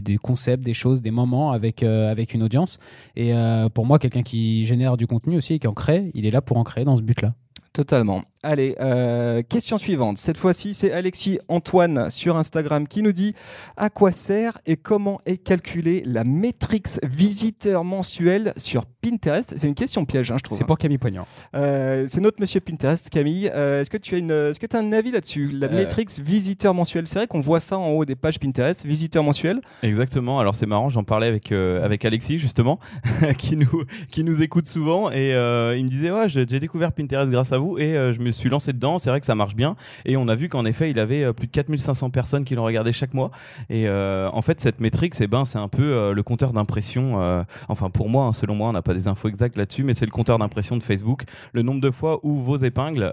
[0.00, 2.78] des, concepts, des choses, des moments avec, euh, avec une audience.
[3.16, 3.32] Et
[3.74, 6.40] pour moi, quelqu'un qui génère du contenu aussi et qui en crée, il est là
[6.40, 7.34] pour en créer dans ce but-là.
[7.72, 8.22] Totalement.
[8.46, 10.18] Allez, euh, question suivante.
[10.18, 13.34] Cette fois-ci, c'est Alexis Antoine sur Instagram qui nous dit
[13.78, 19.54] à quoi sert et comment est calculée la métrix visiteur mensuel sur Pinterest?
[19.56, 20.58] C'est une question piège, hein, je trouve.
[20.58, 21.26] C'est pour Camille Poignant.
[21.56, 23.50] Euh, c'est notre monsieur Pinterest, Camille.
[23.54, 25.76] Euh, est-ce que tu as une, est-ce que tu as un avis là-dessus La Euh.
[25.76, 27.06] métrix visiteur mensuel.
[27.06, 29.62] C'est vrai qu'on voit ça en haut des pages Pinterest, visiteur mensuel.
[29.82, 30.38] Exactement.
[30.38, 32.78] Alors c'est marrant, j'en parlais avec euh, avec Alexis justement,
[33.38, 36.92] qui nous qui nous écoute souvent et euh, il me disait ouais j'ai j'ai découvert
[36.92, 38.98] Pinterest grâce à vous et euh, je me suis lancé dedans.
[38.98, 41.32] C'est vrai que ça marche bien et on a vu qu'en effet il avait euh,
[41.32, 43.30] plus de 4500 personnes qui l'ont regardé chaque mois
[43.70, 47.44] et euh, en fait cette métrique c'est ben un peu euh, le compteur d'impression.
[47.68, 50.06] enfin pour moi, hein, selon moi, on n'a pas des infos exactes là-dessus, mais c'est
[50.06, 51.24] le compteur d'impression de Facebook.
[51.52, 53.12] Le nombre de fois où vos épingles,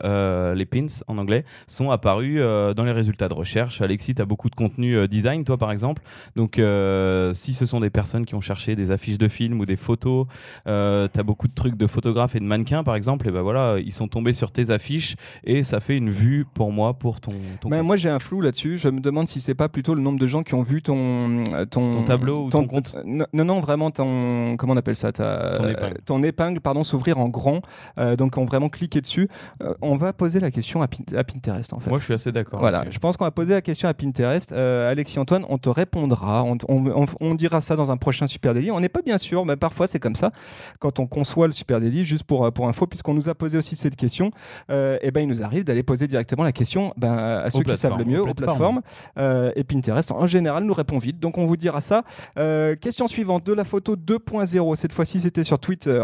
[0.55, 3.81] les pins en anglais, sont apparus dans les résultats de recherche.
[3.81, 6.01] Alexis, tu as beaucoup de contenu design, toi par exemple.
[6.35, 9.77] Donc, si ce sont des personnes qui ont cherché des affiches de films ou des
[9.77, 10.27] photos,
[10.65, 13.77] tu as beaucoup de trucs de photographes et de mannequins, par exemple, et ben voilà,
[13.79, 15.10] ils sont tombés sur tes affiches
[15.43, 18.41] et ça fait une vue pour moi, pour ton, ton, Ben, moi, j'ai un flou
[18.41, 18.77] là-dessus.
[18.77, 21.43] Je me demande si c'est pas plutôt le nombre de gens qui ont vu ton
[21.53, 24.95] euh, ton, Ton tableau ou ton compte Non, non, non, vraiment ton comment on appelle
[24.95, 25.97] ça ta- Ton épingle.
[26.05, 27.61] ton épingle, pardon, s'ouvrir en grand.
[27.99, 29.27] Euh, donc, ont vraiment cliqué dessus.
[29.63, 31.89] Euh, on va poser la question à, Pin- à Pinterest en fait.
[31.89, 32.59] moi, je suis assez d'accord.
[32.59, 34.51] Voilà, je pense qu'on va poser la question à Pinterest.
[34.51, 36.43] Euh, Alexis Antoine, on te répondra.
[36.43, 38.71] On, on- on- on dira ça dans un prochain Super Daily.
[38.71, 40.31] On n'est pas bien sûr, mais parfois c'est comme ça.
[40.79, 43.75] Quand on conçoit le Super Daily, juste pour, pour info, puisqu'on nous a posé aussi
[43.75, 44.31] cette question,
[44.69, 47.75] euh, et ben, il nous arrive d'aller poser directement la question ben, à ceux qui
[47.75, 48.81] savent le mieux, aux plateformes.
[49.17, 51.19] Euh, et Pinterest, en général, nous répond vite.
[51.19, 52.03] Donc on vous dira ça.
[52.37, 54.75] Euh, question suivante de la photo 2.0.
[54.75, 56.03] Cette fois-ci, c'était sur Twitter.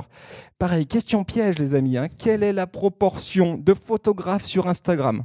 [0.60, 1.98] Pareil, question piège, les amis.
[1.98, 2.08] hein.
[2.18, 5.24] Quelle est la proportion de photographes sur Instagram?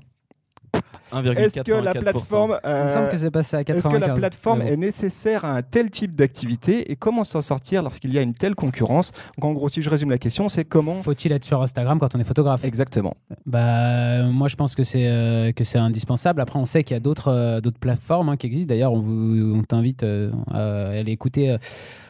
[1.36, 3.92] Est-ce que la plateforme, Il me semble que c'est passé à est-ce 95.
[4.00, 8.12] que la plateforme est nécessaire à un tel type d'activité et comment s'en sortir lorsqu'il
[8.12, 9.12] y a une telle concurrence?
[9.38, 12.14] Donc, En gros, si je résume la question, c'est comment Faut-il être sur Instagram quand
[12.14, 12.64] on est photographe?
[12.64, 13.14] Exactement.
[13.46, 16.40] Bah, moi, je pense que c'est euh, que c'est indispensable.
[16.40, 18.68] Après, on sait qu'il y a d'autres euh, d'autres plateformes hein, qui existent.
[18.68, 21.56] D'ailleurs, on, vous- on t'invite euh, à aller écouter.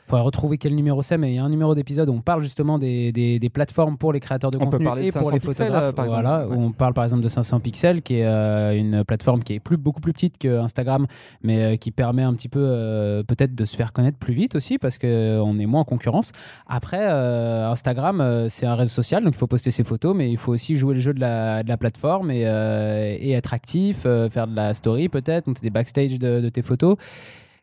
[0.07, 2.43] Faudrait retrouver quel numéro c'est, mais il y a un numéro d'épisode où on parle
[2.43, 5.23] justement des, des, des plateformes pour les créateurs de On peut contenu de et pour
[5.23, 5.95] 500 les pixels, photographes.
[5.95, 6.23] par exemple.
[6.23, 6.57] voilà, Ouais.
[6.57, 9.61] où on parle par exemple de 500 pixels, qui est euh, une plateforme qui est
[9.61, 11.07] plus, beaucoup plus petite que Instagram,
[11.43, 14.55] mais euh, qui permet un petit peu euh, peut-être de se faire connaître plus vite
[14.55, 16.33] aussi parce qu'on est moins en concurrence.
[16.67, 20.53] Après, Instagram, c'est un réseau social, donc il faut poster ses photos, mais il faut
[20.53, 24.55] aussi jouer le jeu de la, de la plateforme et, et être actif, faire de
[24.57, 26.97] la story peut-être, monter des backstage de, de tes photos.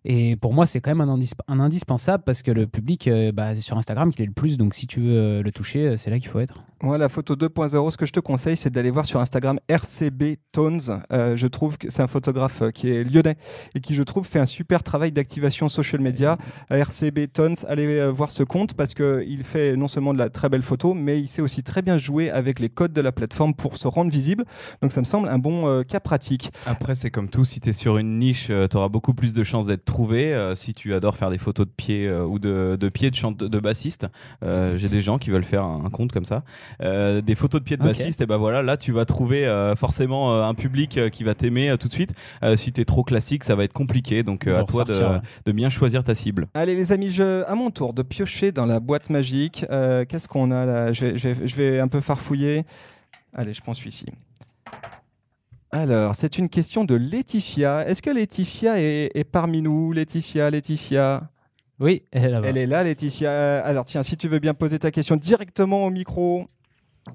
[0.05, 3.31] Et pour moi, c'est quand même un, indis- un indispensable parce que le public, euh,
[3.33, 4.57] bah, c'est sur Instagram qu'il est le plus.
[4.57, 6.61] Donc si tu veux euh, le toucher, euh, c'est là qu'il faut être.
[6.81, 10.37] Moi, la photo 2.0, ce que je te conseille, c'est d'aller voir sur Instagram RCB
[10.53, 10.79] Tones.
[11.11, 13.35] Euh, je trouve que c'est un photographe qui est lyonnais
[13.75, 16.37] et qui, je trouve, fait un super travail d'activation social media.
[16.71, 20.47] Euh, RCB Tones, allez voir ce compte parce qu'il fait non seulement de la très
[20.47, 23.53] belle photo, mais il sait aussi très bien jouer avec les codes de la plateforme
[23.53, 24.45] pour se rendre visible.
[24.81, 26.51] Donc, ça me semble un bon euh, cas pratique.
[26.65, 29.43] Après, c'est comme tout, si tu es sur une niche, tu auras beaucoup plus de
[29.43, 30.33] chances d'être trouvé.
[30.33, 33.15] Euh, si tu adores faire des photos de pieds euh, ou de, de pieds de,
[33.15, 34.07] chante- de bassiste,
[34.45, 36.43] euh, j'ai des gens qui veulent faire un, un compte comme ça.
[36.81, 39.75] Euh, des photos de pieds de bassiste, et ben voilà, là tu vas trouver euh,
[39.75, 42.13] forcément euh, un public euh, qui va t'aimer euh, tout de suite.
[42.43, 44.23] Euh, si tu es trop classique, ça va être compliqué.
[44.23, 45.21] Donc euh, à toi de, ressortir, ouais.
[45.45, 46.47] de bien choisir ta cible.
[46.53, 49.65] Allez les amis, je, à mon tour de piocher dans la boîte magique.
[49.71, 50.93] Euh, Qu'est-ce qu'on a là?
[50.93, 52.63] Je vais, je vais- je vais un peu farfouiller.
[53.33, 54.05] Allez, je prends celui-ci.
[55.71, 57.87] Alors, c'est une question de Laetitia.
[57.87, 61.29] Est-ce que Laetitia est, est parmi nous Laetitia, Laetitia?
[61.79, 62.47] Oui, elle est là-bas.
[62.49, 63.63] Elle est là, Laetitia.
[63.63, 66.47] Alors, tiens, si tu veux bien poser ta question directement au micro.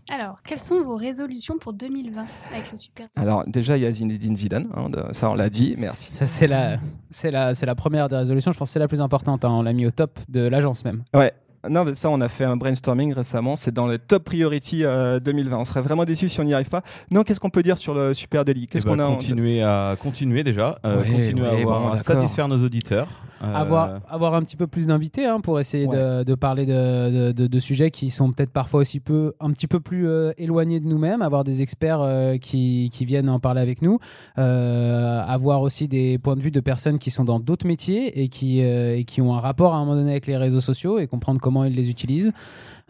[0.09, 3.91] Alors, quelles sont vos résolutions pour 2020 avec le super Alors, déjà, il y a
[3.93, 4.69] Zinedine Zidane.
[4.75, 5.75] hein, de- ça, on l'a dit.
[5.79, 6.13] Merci.
[6.13, 6.79] Ça, c'est la,
[7.11, 8.51] c'est la, c'est la première des résolutions.
[8.53, 9.45] Je pense que c'est la plus importante.
[9.45, 9.55] hein.
[9.57, 11.03] On l'a mis au top de l'agence même.
[11.13, 11.33] Ouais.
[11.69, 13.57] Non, mais ça, on a fait un brainstorming récemment.
[13.57, 15.57] C'est dans les top priority euh, 2020.
[15.59, 16.83] On serait vraiment déçus si on n'y arrive pas.
[17.11, 18.67] Non, qu'est-ce qu'on peut dire sur le Super Daily?
[18.67, 21.53] Qu'est-ce Eh ben, qu'on a en- continuer à continuer déjà, euh, Ouais, continuer ouais, à,
[21.61, 23.09] avoir- bon, à satisfaire nos auditeurs.
[23.45, 27.33] Euh, Avoir, avoir un petit peu plus d'invités hein, pour essayer de, de parler de,
[27.33, 30.87] de- sujets qui sont peut-être parfois aussi peu, un petit peu plus euh, éloignés de
[30.87, 33.99] nous-mêmes, avoir des experts euh, qui, qui viennent en parler avec nous,
[34.37, 38.61] avoir aussi des points de vue de personnes qui sont dans d'autres métiers et qui,
[38.61, 41.41] et qui ont un rapport à un moment donné avec les réseaux sociaux et comprendre
[41.41, 42.33] comment ils les utilisent.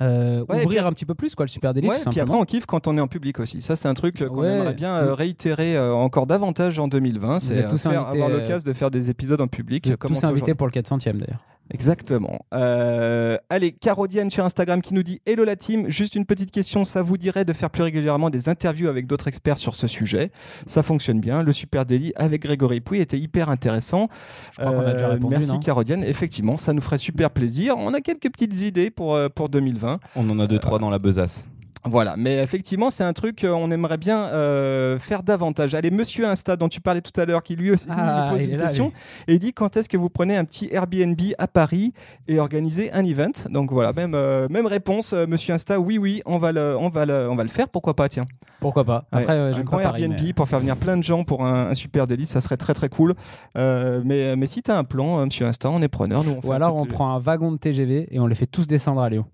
[0.02, 1.88] Euh, Ouais, ouvrir puis- un petit peu plus quoi, le super délit.
[1.88, 3.62] Ouais, puis après, on kiffe quand on est en public aussi.
[3.62, 4.48] Ça, c'est un truc euh, qu'on Ouais.
[4.56, 7.34] aimerait bien euh, réitérer euh, encore davantage en 2020.
[7.34, 7.40] Vous
[7.78, 9.86] C'est avoir l'occasion de faire des épisodes en public.
[9.86, 11.38] Vous êtes comme tous invités pour le 400e d'ailleurs.
[11.70, 12.40] Exactement.
[12.52, 16.84] Euh, allez, Carodienne sur Instagram qui nous dit Hello la team, juste une petite question.
[16.84, 20.30] Ça vous dirait de faire plus régulièrement des interviews avec d'autres experts sur ce sujet?
[20.66, 21.42] Ça fonctionne bien.
[21.42, 24.08] Le Super Daily avec Grégory Pouy était hyper intéressant.
[24.52, 26.04] Je crois qu'on a déjà répondu, merci Carodienne.
[26.04, 27.76] Effectivement, ça nous ferait super plaisir.
[27.78, 30.00] On a quelques petites idées pour, euh, pour 2020.
[30.16, 31.46] On en a deux, trois dans la besace.
[31.86, 35.74] Voilà, mais effectivement, c'est un truc qu'on aimerait bien euh, faire davantage.
[35.74, 38.46] Allez, monsieur Insta, dont tu parlais tout à l'heure, qui lui aussi Ah, nous pose
[38.46, 38.94] une là, question, lui.
[39.28, 41.92] et il dit quand est-ce que vous prenez un petit Airbnb à Paris
[42.26, 43.32] et organisez un event?
[43.50, 46.88] Donc voilà, même, euh, même réponse, euh, monsieur Insta, oui, oui, on va, le, on,
[46.88, 48.24] va le, on va le faire, pourquoi pas, tiens.
[48.60, 51.02] Pourquoi pas Après, Ouais, euh, un grand Paris, Airbnb mais- pour faire venir plein de
[51.04, 53.12] gens pour un, un super délice, ça serait très très cool.
[53.58, 56.24] Euh, mais, mais si tu as un plan, euh, monsieur Insta, on est preneur.
[56.24, 58.46] Nous, on fait Ou alors on prend un wagon de TGV et on les fait
[58.46, 59.26] tous descendre à Lyon.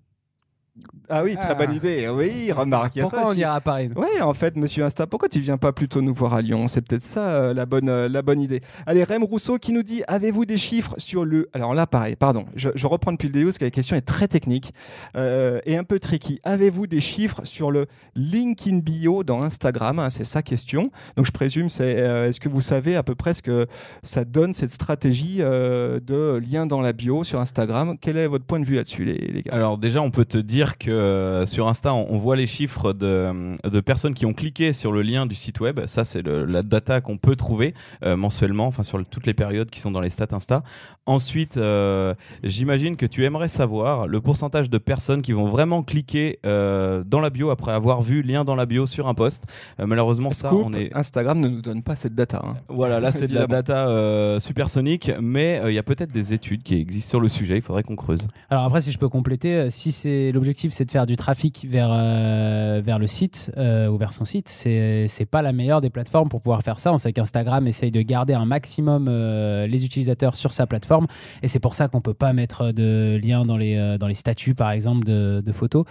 [1.09, 1.55] Ah oui, très Ah.
[1.55, 2.07] bonne idée.
[2.07, 2.95] Oui, remarque.
[2.95, 5.27] il y a ça Pourquoi on ira à Paris Ouais, en fait, monsieur Insta, pourquoi
[5.27, 6.69] tu viens pas plutôt nous voir à Lyon?
[6.69, 8.61] C'est peut-être ça euh, la, bonne, euh, la bonne idée.
[8.85, 11.49] Allez, Rem Rousseau qui nous dit Avez-vous des chiffres sur le.
[11.53, 14.01] Alors là, pareil, pardon, je, je reprends depuis le début parce que la question est
[14.01, 14.73] très technique
[15.17, 16.39] euh, et un peu tricky.
[16.45, 19.99] Avez-vous des chiffres sur le link in bio dans Instagram?
[19.99, 20.89] Hein, C'est sa question.
[21.17, 23.67] Donc je présume, c'est euh, est-ce que vous savez à peu près ce que
[24.03, 27.97] ça donne cette stratégie euh, de lien dans la bio sur Instagram?
[27.99, 29.51] Quel est votre point de vue là-dessus, les, les gars?
[29.53, 32.93] Alors déjà, on peut te dire que euh, sur Insta, on, on voit les chiffres
[32.93, 35.79] de, de personnes qui ont cliqué sur le lien du site web.
[35.85, 39.69] Ça, c'est la data qu'on peut trouver euh, mensuellement, enfin sur le- toutes les périodes
[39.69, 40.63] qui sont dans les stats Insta.
[41.05, 46.39] Ensuite, euh, j'imagine que tu aimerais savoir le pourcentage de personnes qui vont vraiment cliquer
[46.45, 49.43] euh, dans la bio après avoir vu lien dans la bio sur un post.
[49.79, 52.41] Euh, malheureusement, ça, on est Instagram ne nous donne pas cette data.
[52.45, 52.55] hein.
[52.69, 56.33] voilà, là c'est de la data euh, supersonique, mais euh, il y a peut-être des
[56.33, 57.55] études qui existent sur le sujet.
[57.57, 58.27] Il faudrait qu'on creuse.
[58.49, 61.65] Alors après, si je peux compléter, si c'est l'objectif l'objectif c'est de faire du trafic
[61.65, 65.89] vers, euh, vers le site euh, ou vers son site, c'est pas la meilleure des
[65.89, 66.91] plateformes pour pouvoir faire ça.
[66.91, 71.07] On sait qu'Instagram essaye de garder un maximum euh, les utilisateurs sur sa plateforme
[71.41, 74.53] et c'est pour ça qu'on peut pas mettre de lien dans les, dans les statuts
[74.53, 75.85] par exemple de, photos.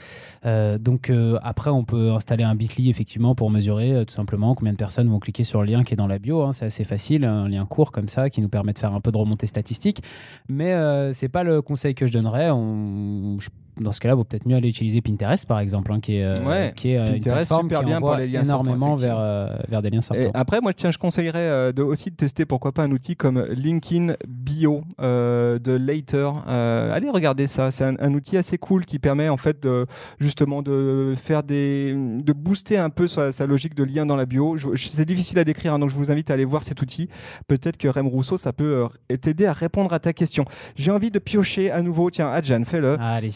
[0.45, 1.11] Donc
[1.43, 5.21] après on peut installer un Bitly effectivement pour mesurer tout simplement combien de personnes vont
[5.21, 6.43] cliquer sur le lien qui est dans la bio.
[6.43, 6.53] hein.
[6.53, 9.11] c'est assez facile, un lien court comme ça qui nous permet de faire un peu
[9.11, 10.03] de remontée statistique.
[10.49, 10.75] Mais
[11.15, 12.51] c'est pas le conseil que je donnerais.
[12.51, 13.49] On- je-
[13.81, 16.37] dans ce cas-là, vaut peut-être mieux aller utiliser Pinterest, par exemple, hein, qui est, euh,
[16.45, 19.17] Ouais, qui est euh, une plateforme super qui bien pour les liens sortants, énormément vers,
[19.19, 19.21] effectivement.
[19.21, 20.31] euh, vers des liens Et sortants.
[20.35, 23.45] après, moi, tiens, je conseillerais euh, de, aussi de tester, pourquoi pas, un outil comme
[23.51, 26.31] LinkedIn Bio euh, de Later.
[26.47, 27.71] Allez regarder ça.
[27.71, 29.87] C'est un, un outil assez cool qui permet en fait de,
[30.19, 34.27] justement de faire des, de booster un peu sa, sa logique de lien dans la
[34.27, 34.57] bio.
[34.77, 37.09] C'est difficile à décrire, hein, donc je vous invite à aller voir cet outil.
[37.49, 38.87] Peut-être que Rem Rousseau, ça peut
[39.21, 40.45] t'aider à répondre à ta question.
[40.77, 42.11] J'ai envie de piocher à nouveau.
[42.11, 42.97] Tiens, Adjan, fais-le.
[43.01, 43.31] Allez,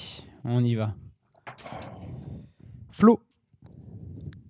[0.44, 0.94] on y va.
[2.90, 3.20] Flo.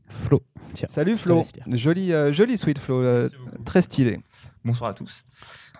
[0.08, 0.42] Flo.
[0.74, 0.88] Tiens.
[0.88, 1.42] Salut Flo.
[1.68, 3.28] Joli, euh, joli sweet Flo, euh,
[3.64, 4.20] très stylé.
[4.64, 5.24] Bonsoir à tous.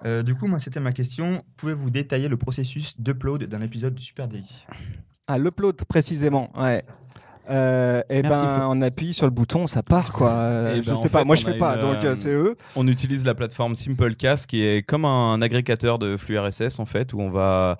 [0.05, 1.43] Euh, du coup, moi, c'était ma question.
[1.57, 4.67] Pouvez-vous détailler le processus d'upload d'un épisode du Super Daily?
[5.27, 6.83] Ah, l'upload précisément, ouais.
[7.51, 8.65] Euh, et Merci, ben, Flo.
[8.71, 10.31] on appuie sur le bouton, ça part quoi.
[10.31, 12.33] Euh, Eh je ben, sais pas, fait, moi je fais pas, une, donc euh, c'est
[12.33, 12.57] eux.
[12.75, 17.13] On utilise la plateforme Simplecast qui est comme un agrégateur de flux RSS en fait
[17.13, 17.77] où on va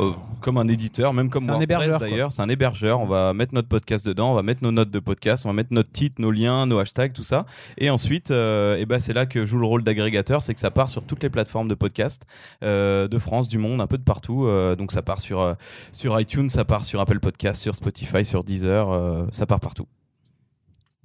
[0.00, 3.00] euh, comme un éditeur, même comme C'est un WordPress d'ailleurs, c'est un hébergeur.
[3.00, 5.52] On va mettre notre podcast dedans, on va mettre nos notes de podcast, on va
[5.52, 7.46] mettre notre titre, nos liens, nos hashtags, tout ça.
[7.78, 10.70] Et ensuite, euh, eh ben, c'est là que joue le rôle d'agrégateur, c'est que ça
[10.70, 12.26] part sur toutes les plateformes de podcast
[12.62, 14.46] euh, de France, du monde, un peu de partout.
[14.46, 15.54] Euh, donc ça part sur, euh,
[15.92, 19.86] sur iTunes, ça part sur Apple Podcast, sur Spotify, sur Deezer, euh, ça part partout.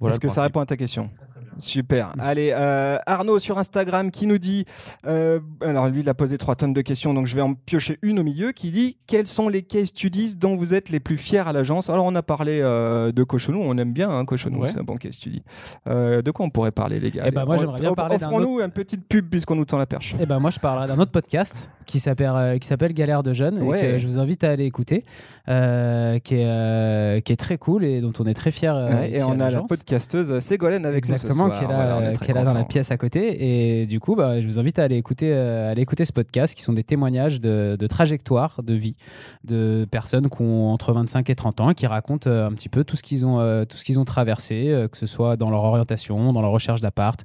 [0.00, 1.10] Voilà Est-ce que ça répond à ta question?
[1.58, 2.12] Super.
[2.18, 4.64] Allez, euh, Arnaud sur Instagram qui nous dit,
[5.06, 7.98] euh, alors lui il a posé 3 tonnes de questions, donc je vais en piocher
[8.02, 11.16] une au milieu qui dit quels sont les case studies dont vous êtes les plus
[11.16, 11.90] fiers à l'agence?
[11.90, 14.68] Alors on a parlé euh, de Cochonou, on aime bien hein, Cochonou, Ouais.
[14.68, 15.42] c'est un bon case study.
[15.86, 17.24] De quoi on pourrait parler les gars?
[17.26, 19.86] Eh ben, moi, j'aimerais bien parler d'un Offrons-nous une petite pub puisqu'on nous tend la
[19.86, 20.14] perche.
[20.20, 23.62] Eh ben moi je parlerai d'un autre podcast qui s'appelle qui s'appelle Galère de jeunes
[23.62, 23.78] Ouais.
[23.88, 25.04] et que je vous invite à aller écouter,
[25.46, 28.68] qui est qui est très cool et dont on est très fiers.
[28.74, 31.47] euh, Ouais, et on a la podcasteuse Ségolène avec Exactement, nous ce soir.
[31.74, 33.80] Voilà, est euh, qui est là dans la pièce à côté.
[33.82, 36.12] Et du coup, bah, je vous invite à aller écouter, euh, à aller écouter ce
[36.12, 38.96] podcast, qui sont des témoignages de, de trajectoires de vie
[39.44, 42.68] de personnes qui ont entre 25 et 30 ans, et qui racontent euh, un petit
[42.68, 45.64] peu tout ce qu'ils ont, tout ce qu'ils ont traversé, que ce soit dans leur
[45.64, 47.20] orientation, dans leur recherche d'appart,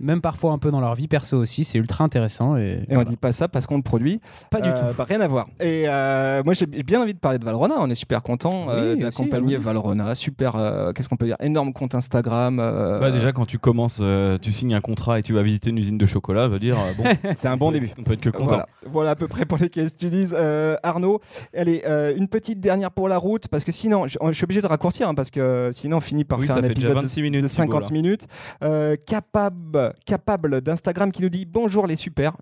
[0.00, 1.64] même parfois un peu dans leur vie perso aussi.
[1.64, 2.56] C'est ultra intéressant.
[2.56, 4.20] Et, Et on dit pas ça parce qu'on le produit.
[4.50, 4.96] Pas du Euh, tout.
[4.96, 5.46] bah, rien à voir.
[5.60, 7.74] Et euh, moi, j'ai bien envie de parler de Valrona.
[7.78, 10.14] On est super content euh, Oui, d'accompagner aussi, Valrona.
[10.14, 11.36] Super, euh, qu'est-ce qu'on peut dire?
[11.40, 12.58] Énorme compte Instagram.
[12.60, 15.70] euh, Bah déjà quand tu commences, euh, tu signes un contrat et tu vas visiter
[15.70, 17.90] une usine de chocolat, ça veut dire euh, bon, c'est un bon début.
[17.98, 18.46] on peut être que content.
[18.46, 18.68] Voilà.
[18.88, 20.28] Voilà à peu près pour les case studies.
[20.34, 21.20] Euh, Arnaud,
[21.52, 24.60] allez, euh, une petite dernière pour la route, parce que sinon, je, je suis obligé
[24.60, 27.22] de raccourcir, hein, parce que sinon on finit par Oui, faire un épisode 26 de,
[27.22, 27.90] minutes, de Thibaut, 50 là.
[27.90, 28.26] minutes.
[28.62, 32.36] Euh, capable capable d'Instagram qui nous dit bonjour les super.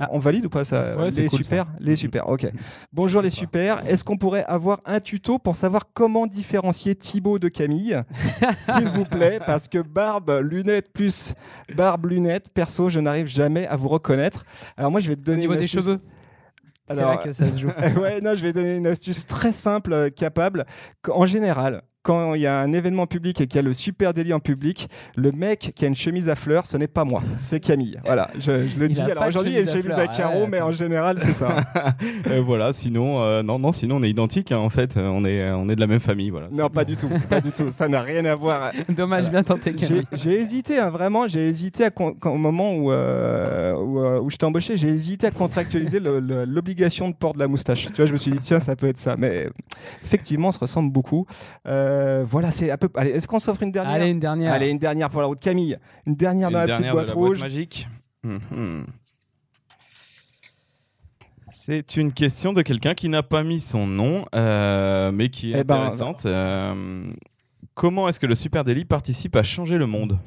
[0.00, 0.08] Ah.
[0.10, 1.72] On valide ou pas ça Ouais, Les cool, super, ça.
[1.78, 2.28] les super.
[2.28, 2.50] Ok.
[2.92, 3.86] Bonjour les super.
[3.86, 8.00] Est-ce qu'on pourrait avoir un tuto pour savoir comment différencier Thibaut de Camille,
[8.62, 11.34] s'il vous plaît, parce que barbe, lunettes plus
[11.76, 12.46] barbe, lunettes.
[12.54, 14.44] Perso, je n'arrive jamais à vous reconnaître.
[14.76, 15.84] Alors moi, je vais te Au donner niveau une des astuce.
[15.84, 16.00] cheveux,
[16.88, 17.68] c'est là que ça se joue.
[18.00, 20.64] ouais, non, je vais donner une astuce très simple, euh, capable.
[21.08, 24.12] En général, quand il y a un événement public et qu'il y a le super
[24.14, 27.22] délit en public, le mec qui a une chemise à fleurs, ce n'est pas moi,
[27.38, 27.98] c'est Camille.
[28.04, 29.00] Voilà, je, je le Il dis.
[29.00, 31.32] a Alors aujourd'hui, il y a une chemise à carreaux, Ouais, mais en général, c'est
[31.34, 31.56] ça.
[32.30, 34.52] Euh, voilà, sinon, euh, non, non, sinon on est identiques.
[34.52, 36.48] hein, en fait, on est, on est de la même famille, voilà.
[36.52, 37.70] non, pas du tout, pas du tout.
[37.70, 38.70] Ça n'a rien à voir.
[38.88, 39.74] Dommage, bien tenté.
[39.76, 40.04] J'ai Camille.
[40.12, 41.90] j'ai hésité, hein, vraiment, j'ai hésité à
[42.26, 47.08] au moment où, euh, où, euh, où je t'ai embauché, j'ai hésité à contractualiser l'obligation
[47.08, 47.86] de port de la moustache.
[47.86, 49.16] Tu vois, je me suis dit, tiens, ça peut être ça.
[49.18, 49.48] Mais
[50.04, 51.26] effectivement, on se ressemble beaucoup.
[51.66, 51.93] Euh,
[52.26, 52.88] voilà, c'est un peu.
[52.94, 54.52] Allez, est-ce qu'on s'offre une dernière Allez, une dernière.
[54.52, 55.40] Allez, une dernière pour la route.
[55.40, 57.40] Camille, une dernière dans la petite boîte de la rouge.
[57.40, 57.88] magique.
[58.22, 58.86] Mhm.
[61.46, 65.60] C'est une question de quelqu'un qui n'a pas mis son nom, euh, mais qui est
[65.60, 66.26] Eh ben, intéressante.
[66.26, 67.04] Euh,
[67.74, 70.18] comment est-ce que le Super Daily participe à changer le monde?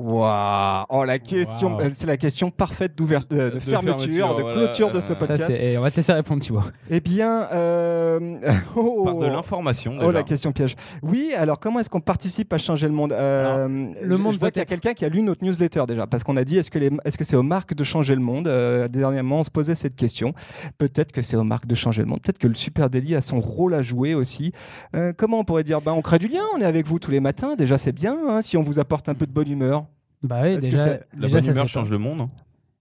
[0.00, 4.42] Waouh Oh, la question, euh, c'est la question parfaite d'ouverture, de, De fermeture, fermeture, de
[4.42, 5.50] voilà, clôture de ce Ça, podcast.
[5.50, 6.60] c'est- et on va te laisser répondre, Thibaut.
[6.88, 8.38] Eh bien, euh,
[8.76, 9.94] oh, Par de l'information.
[9.96, 10.12] Oh déjà.
[10.12, 10.76] la question piège.
[11.02, 13.66] Oui, alors comment est-ce qu'on participe à changer le monde Euh,
[14.00, 16.06] le je- monde Je vois qu'il y a quelqu'un qui a lu notre newsletter déjà,
[16.06, 18.20] parce qu'on a dit est-ce que les- est-ce que c'est aux marques de changer le
[18.20, 20.32] monde Euh, Dernièrement, on se posait cette question.
[20.78, 22.20] Peut-être que c'est aux marques de changer le monde.
[22.22, 24.52] Peut-être que le Super Daily a son rôle à jouer aussi.
[24.94, 27.10] Euh, comment on pourrait dire ben, On crée du lien, on est avec vous tous
[27.10, 27.56] les matins.
[27.56, 29.84] Déjà, c'est bien hein, si on vous apporte un peu de bonne humeur.
[30.22, 32.20] Bah oui, déjà, c'est- La déjà bonne ça, humeur change le monde.
[32.22, 32.30] hein.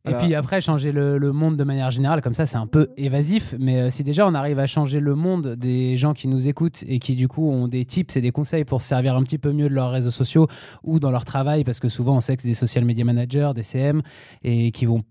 [0.09, 2.87] Et puis après, changer le, le monde de manière générale, comme ça, c'est un peu
[2.95, 3.53] évasif.
[3.59, 6.85] Mais euh, si déjà on arrive à changer le monde des gens qui nous écoutent
[6.87, 9.37] et qui du coup ont des tips et des conseils pour se servir un petit
[9.37, 10.47] peu mieux de leurs réseaux sociaux
[10.83, 13.51] ou dans leur travail, parce que souvent on sait que c'est des social media managers,
[13.53, 14.01] des CM,
[14.43, 15.01] et qui vont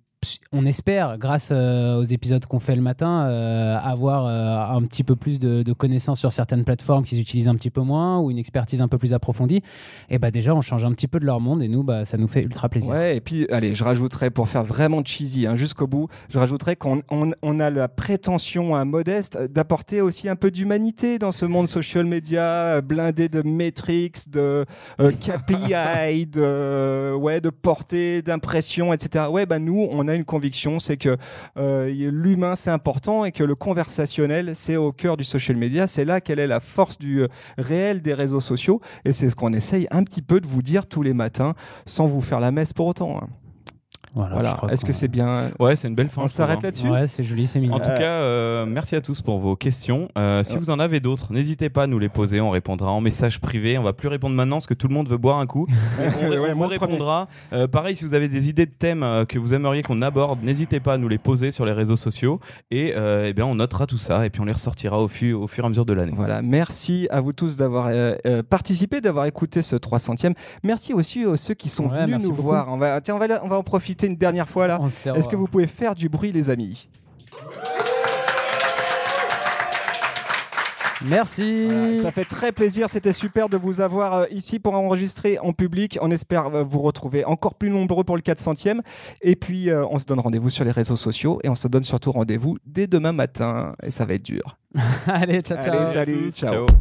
[0.53, 5.05] on espère, grâce euh, aux épisodes qu'on fait le matin, euh, avoir euh, un petit
[5.05, 8.31] peu plus de, de connaissances sur certaines plateformes qu'ils utilisent un petit peu moins ou
[8.31, 9.63] une expertise un peu plus approfondie.
[10.09, 12.17] Et bah déjà, on change un petit peu de leur monde et nous, bah, ça
[12.17, 12.91] nous fait ultra plaisir.
[12.91, 16.77] Ouais, et puis, allez, je rajouterais, pour faire vraiment cheesy, hein, jusqu'au bout, je rajouterais
[16.77, 21.45] qu'on on, on a la prétention hein, modeste d'apporter aussi un peu d'humanité dans ce
[21.45, 24.65] monde social media blindé de metrics, de
[24.99, 29.27] KPI, de, ouais, de portée, d'impression, etc.
[29.31, 31.17] Ouais, bah nous, on a une conviction, c'est que
[31.59, 35.87] euh, l'humain, c'est important et que le conversationnel, c'est au cœur du social media.
[35.87, 38.81] C'est là quelle est la force du euh, réel des réseaux sociaux.
[39.05, 41.55] Et c'est ce qu'on essaye un petit peu de vous dire tous les matins,
[41.87, 43.19] sans vous faire la messe pour autant.
[43.19, 43.29] hein.
[44.15, 44.33] Voilà.
[44.35, 44.51] Voilà.
[44.51, 46.23] je crois Est-ce que c'est bien Ouais, c'est une belle fin.
[46.23, 46.61] On s'arrête hein.
[46.65, 46.89] là-dessus?
[46.89, 47.75] Ouais, c'est joli, c'est mignon.
[47.75, 50.09] En tout cas, euh, merci à tous pour vos questions.
[50.17, 52.41] Euh, si vous en avez d'autres, n'hésitez pas à nous les poser.
[52.41, 53.77] On répondra en message privé.
[53.79, 55.67] On va plus répondre maintenant parce que tout le monde veut boire un coup.
[56.23, 57.29] on Ouais, on vous répondra.
[57.53, 60.43] Euh, pareil, si vous avez des idées de thèmes euh, que vous aimeriez qu'on aborde,
[60.43, 62.41] n'hésitez pas à nous les poser sur les réseaux sociaux.
[62.71, 65.33] Et euh, eh bien, on notera tout ça et puis on les ressortira au, fu-
[65.33, 66.13] au fur et à mesure de l'année.
[66.17, 70.35] Voilà, merci à vous tous d'avoir euh, euh, participé, d'avoir écouté ce 300e.
[70.65, 72.43] Merci aussi à ceux qui sont Ouais, venus nous beaucoup.
[72.43, 72.67] voir.
[72.73, 74.81] On va, tiens, on va, on va en profiter une dernière fois là.
[75.15, 76.89] Est-ce que vous pouvez faire du bruit, les amis
[81.05, 81.67] Merci.
[81.67, 85.53] Voilà, Ça fait très plaisir, c'était super de vous avoir euh, ici pour enregistrer en
[85.53, 85.99] public.
[86.01, 88.81] On espère euh, vous retrouver encore plus nombreux pour le 400e.
[89.23, 91.85] Et puis, euh, on se donne rendez-vous sur les réseaux sociaux et on se donne
[91.85, 93.75] surtout rendez-vous dès demain matin.
[93.83, 94.59] Et ça va être dur.
[95.07, 95.75] Allez, ciao, ciao.
[95.75, 96.67] Allez, salut, ciao.
[96.67, 96.77] Ciao.